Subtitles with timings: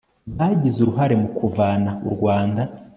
[0.37, 2.61] bagize uruhare mu kuvana u rwanda